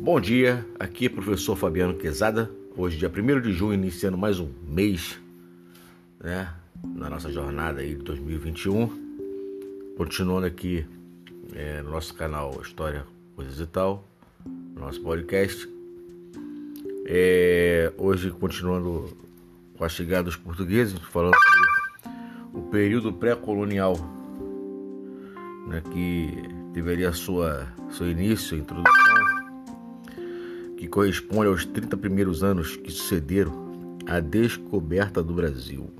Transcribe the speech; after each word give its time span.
Bom 0.00 0.20
dia, 0.20 0.64
aqui 0.78 1.06
é 1.06 1.08
o 1.08 1.12
professor 1.12 1.56
Fabiano 1.56 1.92
Quezada. 1.92 2.48
Hoje, 2.76 2.96
dia 2.96 3.10
1 3.10 3.40
de 3.40 3.52
junho, 3.52 3.74
iniciando 3.74 4.16
mais 4.16 4.38
um 4.38 4.48
mês 4.62 5.20
né, 6.20 6.54
na 6.94 7.10
nossa 7.10 7.32
jornada 7.32 7.80
aí 7.80 7.96
de 7.96 8.04
2021. 8.04 9.94
Continuando 9.96 10.46
aqui 10.46 10.86
é, 11.52 11.82
no 11.82 11.90
nosso 11.90 12.14
canal 12.14 12.60
História, 12.62 13.04
Coisas 13.34 13.58
e 13.58 13.66
Tal, 13.66 14.08
no 14.46 14.82
nosso 14.82 15.00
podcast. 15.02 15.68
É, 17.04 17.92
hoje, 17.98 18.30
continuando 18.30 19.16
com 19.76 19.84
a 19.84 19.88
chegada 19.88 20.22
dos 20.22 20.36
portugueses, 20.36 20.96
falando 21.10 21.34
sobre 21.34 22.56
o 22.56 22.62
período 22.70 23.12
pré-colonial, 23.12 23.96
né, 25.66 25.82
que 25.92 26.40
deveria 26.72 27.12
sua 27.12 27.66
seu 27.90 28.08
início, 28.08 28.56
introdução 28.56 29.37
que 30.78 30.86
corresponde 30.86 31.48
aos 31.48 31.66
30 31.66 31.96
primeiros 31.96 32.44
anos 32.44 32.76
que 32.76 32.90
sucederam 32.90 33.98
à 34.06 34.20
descoberta 34.20 35.20
do 35.20 35.34
Brasil. 35.34 35.90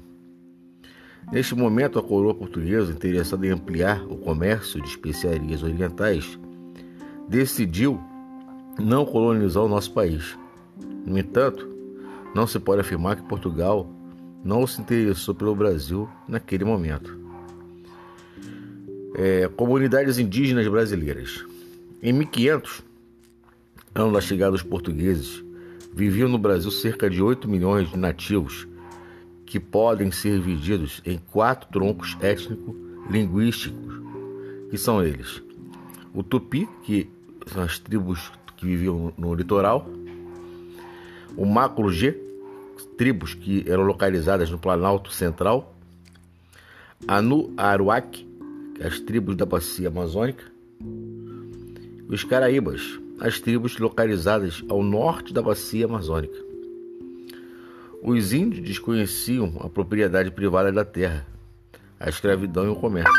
Neste 1.32 1.54
momento, 1.54 1.98
a 1.98 2.02
coroa 2.02 2.32
portuguesa, 2.32 2.92
interessada 2.92 3.44
em 3.44 3.50
ampliar 3.50 4.02
o 4.04 4.16
comércio 4.16 4.80
de 4.80 4.88
especiarias 4.88 5.64
orientais, 5.64 6.38
decidiu 7.28 8.00
não 8.78 9.04
colonizar 9.04 9.64
o 9.64 9.68
nosso 9.68 9.92
país. 9.92 10.38
No 11.04 11.18
entanto, 11.18 11.68
não 12.32 12.46
se 12.46 12.60
pode 12.60 12.80
afirmar 12.80 13.16
que 13.16 13.22
Portugal 13.24 13.90
não 14.44 14.64
se 14.64 14.80
interessou 14.80 15.34
pelo 15.34 15.56
Brasil 15.56 16.08
naquele 16.28 16.64
momento. 16.64 17.18
É, 19.16 19.48
comunidades 19.48 20.18
indígenas 20.18 20.68
brasileiras. 20.68 21.44
Em 22.00 22.12
1500, 22.12 22.87
ano 24.00 24.12
da 24.12 24.20
chegada 24.20 24.52
dos 24.52 24.62
portugueses, 24.62 25.44
viviam 25.92 26.28
no 26.28 26.38
Brasil 26.38 26.70
cerca 26.70 27.10
de 27.10 27.20
8 27.20 27.48
milhões 27.48 27.90
de 27.90 27.96
nativos 27.96 28.68
que 29.44 29.58
podem 29.58 30.12
ser 30.12 30.38
divididos 30.38 31.02
em 31.04 31.18
quatro 31.32 31.68
troncos 31.70 32.16
étnico-linguísticos, 32.20 34.00
que 34.70 34.78
são 34.78 35.02
eles: 35.02 35.42
o 36.14 36.22
Tupi, 36.22 36.68
que 36.84 37.10
são 37.46 37.62
as 37.62 37.78
tribos 37.78 38.30
que 38.56 38.66
viviam 38.66 39.12
no 39.16 39.34
litoral, 39.34 39.88
o 41.36 41.44
Máculo 41.44 41.90
G, 41.90 42.16
tribos 42.96 43.34
que 43.34 43.64
eram 43.66 43.82
localizadas 43.82 44.50
no 44.50 44.58
Planalto 44.58 45.10
Central, 45.10 45.74
Anu 47.06 47.52
Aruac, 47.56 48.26
é 48.78 48.86
as 48.86 49.00
tribos 49.00 49.34
da 49.34 49.44
bacia 49.44 49.88
amazônica, 49.88 50.44
os 52.08 52.22
Caraíbas, 52.24 52.98
as 53.20 53.40
tribos 53.40 53.78
localizadas 53.78 54.62
ao 54.68 54.82
norte 54.82 55.32
da 55.32 55.42
bacia 55.42 55.86
amazônica. 55.86 56.36
Os 58.02 58.32
índios 58.32 58.64
desconheciam 58.64 59.52
a 59.60 59.68
propriedade 59.68 60.30
privada 60.30 60.70
da 60.70 60.84
terra, 60.84 61.26
a 61.98 62.08
escravidão 62.08 62.64
e 62.64 62.68
o 62.68 62.76
comércio, 62.76 63.12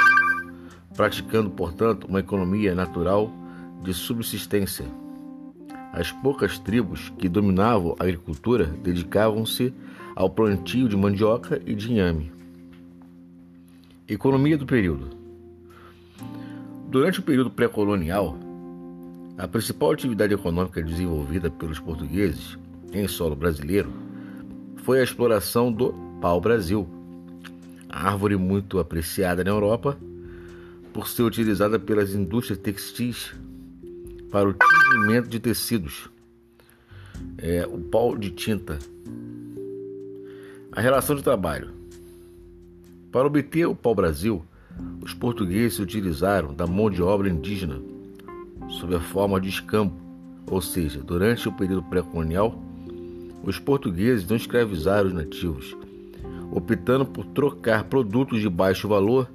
praticando, 0.95 1.49
portanto, 1.49 2.07
uma 2.07 2.21
economia 2.21 2.73
natural 2.73 3.31
de 3.83 3.93
subsistência. 3.93 4.85
As 5.91 6.11
poucas 6.11 6.57
tribos 6.59 7.11
que 7.17 7.27
dominavam 7.27 7.95
a 7.99 8.03
agricultura 8.03 8.65
dedicavam-se 8.65 9.73
ao 10.15 10.29
plantio 10.29 10.87
de 10.87 10.95
mandioca 10.95 11.61
e 11.65 11.75
de 11.75 11.91
inhame. 11.91 12.31
Economia 14.07 14.57
do 14.57 14.65
período. 14.65 15.09
Durante 16.89 17.19
o 17.19 17.23
período 17.23 17.51
pré-colonial, 17.51 18.37
a 19.39 19.47
principal 19.47 19.91
atividade 19.91 20.33
econômica 20.33 20.83
desenvolvida 20.83 21.49
pelos 21.49 21.79
portugueses 21.79 22.57
em 22.91 23.07
solo 23.07 23.37
brasileiro 23.37 23.89
foi 24.83 24.99
a 24.99 25.03
exploração 25.03 25.71
do 25.71 25.93
pau-brasil, 26.19 26.85
árvore 27.87 28.35
muito 28.35 28.79
apreciada 28.79 29.41
na 29.41 29.49
Europa 29.49 29.97
por 30.91 31.07
ser 31.07 31.23
utilizada 31.23 31.79
pelas 31.79 32.13
indústrias 32.13 32.59
textis 32.59 33.33
para 34.29 34.49
o 34.49 34.53
tingimento 34.53 35.29
de 35.29 35.39
tecidos, 35.39 36.09
é, 37.37 37.65
o 37.65 37.79
pau 37.79 38.17
de 38.17 38.31
tinta. 38.31 38.77
A 40.73 40.81
relação 40.81 41.15
de 41.15 41.23
trabalho. 41.23 41.71
Para 43.09 43.25
obter 43.25 43.65
o 43.65 43.75
pau-brasil, 43.75 44.43
os 45.01 45.13
portugueses 45.13 45.79
utilizaram 45.79 46.53
da 46.53 46.67
mão 46.67 46.89
de 46.89 47.01
obra 47.01 47.29
indígena 47.29 47.81
sob 48.69 48.95
a 48.95 48.99
forma 48.99 49.39
de 49.41 49.49
escambo, 49.49 49.93
ou 50.45 50.61
seja, 50.61 50.99
durante 50.99 51.47
o 51.49 51.51
período 51.51 51.83
pré-colonial, 51.83 52.57
os 53.43 53.57
portugueses 53.57 54.27
não 54.27 54.37
escravizaram 54.37 55.07
os 55.07 55.13
nativos, 55.13 55.75
optando 56.51 57.05
por 57.05 57.25
trocar 57.25 57.85
produtos 57.85 58.41
de 58.41 58.49
baixo 58.49 58.87
valor 58.87 59.29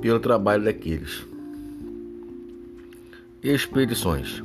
pelo 0.00 0.20
trabalho 0.20 0.64
daqueles. 0.64 1.26
Expedições. 3.42 4.42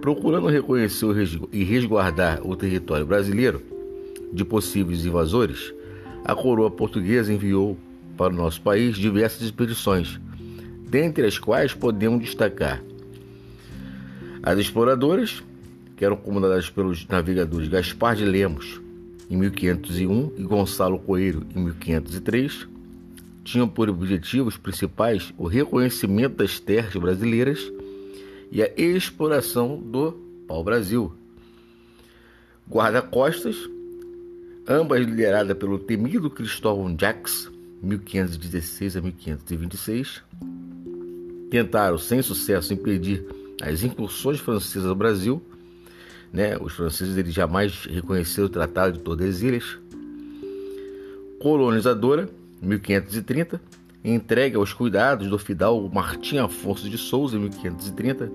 Procurando 0.00 0.46
reconhecer 0.46 1.06
e 1.52 1.64
resguardar 1.64 2.46
o 2.46 2.54
território 2.54 3.04
brasileiro 3.04 3.62
de 4.32 4.44
possíveis 4.44 5.04
invasores, 5.04 5.74
a 6.24 6.34
coroa 6.34 6.70
portuguesa 6.70 7.32
enviou 7.32 7.76
para 8.16 8.32
o 8.32 8.36
nosso 8.36 8.60
país 8.60 8.96
diversas 8.96 9.42
expedições, 9.42 10.18
dentre 10.88 11.26
as 11.26 11.38
quais 11.38 11.74
podemos 11.74 12.20
destacar 12.20 12.82
as 14.46 14.60
exploradoras, 14.60 15.42
que 15.96 16.04
eram 16.04 16.16
comandadas 16.16 16.70
pelos 16.70 17.04
navegadores 17.08 17.66
Gaspar 17.66 18.14
de 18.14 18.24
Lemos 18.24 18.80
em 19.28 19.36
1501 19.36 20.34
e 20.38 20.42
Gonçalo 20.44 21.00
Coelho 21.00 21.44
em 21.52 21.64
1503, 21.64 22.68
tinham 23.42 23.66
por 23.66 23.90
objetivos 23.90 24.56
principais 24.56 25.34
o 25.36 25.48
reconhecimento 25.48 26.36
das 26.36 26.60
terras 26.60 26.94
brasileiras 26.94 27.72
e 28.52 28.62
a 28.62 28.70
exploração 28.76 29.80
do 29.80 30.12
pau-brasil. 30.46 31.12
Guarda-costas, 32.70 33.56
ambas 34.68 35.04
lideradas 35.04 35.58
pelo 35.58 35.76
temido 35.76 36.30
Cristóvão 36.30 36.96
Jacques, 36.96 37.50
1516 37.82 38.96
a 38.96 39.00
1526, 39.00 40.22
tentaram 41.50 41.98
sem 41.98 42.22
sucesso 42.22 42.72
impedir 42.72 43.26
as 43.60 43.82
incursões 43.82 44.40
francesas 44.40 44.88
ao 44.88 44.94
Brasil. 44.94 45.42
Né? 46.32 46.56
Os 46.58 46.74
franceses 46.74 47.16
eles 47.16 47.34
jamais 47.34 47.84
reconheceram 47.86 48.46
o 48.46 48.50
Tratado 48.50 48.98
de 48.98 49.00
Tordesilhas. 49.00 49.78
Colonizadora, 51.40 52.28
1530, 52.60 53.60
entregue 54.04 54.56
aos 54.56 54.72
cuidados 54.72 55.28
do 55.28 55.38
fidalgo 55.38 55.92
Martim 55.94 56.38
Afonso 56.38 56.88
de 56.88 56.98
Souza, 56.98 57.36
em 57.36 57.40
1530, 57.40 58.30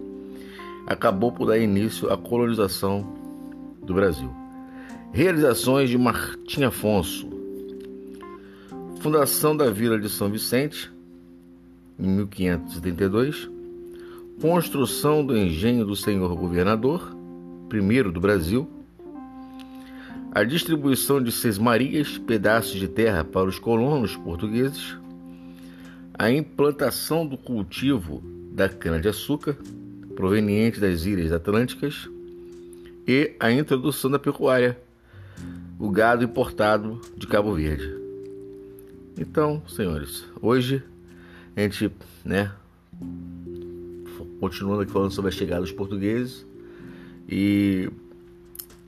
acabou 0.85 1.31
por 1.31 1.47
dar 1.47 1.57
início 1.57 2.11
à 2.11 2.17
colonização 2.17 3.15
do 3.83 3.93
Brasil. 3.93 4.31
Realizações 5.11 5.89
de 5.89 5.97
Martim 5.97 6.63
Afonso. 6.63 7.29
Fundação 8.99 9.57
da 9.57 9.69
Vila 9.71 9.99
de 9.99 10.07
São 10.07 10.29
Vicente, 10.29 10.91
em 11.99 12.07
1532 12.07 13.49
construção 14.41 15.23
do 15.23 15.37
engenho 15.37 15.85
do 15.85 15.95
senhor 15.95 16.35
governador, 16.35 17.15
primeiro 17.69 18.11
do 18.11 18.19
Brasil, 18.19 18.67
a 20.31 20.43
distribuição 20.43 21.21
de 21.21 21.31
seis 21.31 21.59
marias, 21.59 22.17
pedaços 22.17 22.79
de 22.79 22.87
terra 22.87 23.23
para 23.23 23.47
os 23.47 23.59
colonos 23.59 24.15
portugueses, 24.15 24.97
a 26.17 26.31
implantação 26.31 27.25
do 27.25 27.37
cultivo 27.37 28.23
da 28.51 28.67
cana-de-açúcar, 28.67 29.55
proveniente 30.15 30.79
das 30.79 31.05
ilhas 31.05 31.31
atlânticas, 31.31 32.09
e 33.07 33.35
a 33.39 33.51
introdução 33.51 34.09
da 34.09 34.17
pecuária, 34.17 34.75
o 35.77 35.91
gado 35.91 36.23
importado 36.23 36.99
de 37.15 37.27
Cabo 37.27 37.53
Verde. 37.53 37.95
Então, 39.19 39.61
senhores, 39.67 40.25
hoje 40.41 40.81
a 41.55 41.61
gente, 41.61 41.91
né, 42.25 42.51
continuando 44.41 44.81
aqui 44.81 44.91
falando 44.91 45.11
sobre 45.11 45.29
a 45.29 45.31
chegada 45.31 45.61
dos 45.61 45.71
portugueses. 45.71 46.45
E 47.29 47.87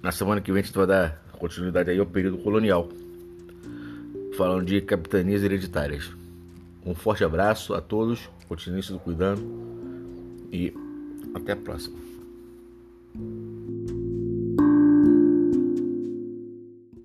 na 0.02 0.12
semana 0.12 0.42
que 0.42 0.52
vem 0.52 0.62
a 0.62 0.66
gente 0.66 0.76
vai 0.76 0.88
dar 0.88 1.24
continuidade 1.38 1.92
aí 1.92 2.00
ao 2.00 2.06
período 2.08 2.40
colonial, 2.40 2.90
falando 4.36 4.66
de 4.66 4.82
capitanias 4.82 5.44
hereditárias. 5.44 6.12
Um 6.84 6.96
forte 6.96 7.24
abraço 7.24 7.76
a 7.76 7.80
todos, 7.80 8.28
continuem 8.48 8.82
se 8.82 8.92
cuidando 8.94 9.42
e 10.52 10.74
até 11.36 11.54
a 11.54 11.56
próxima. 11.56 12.13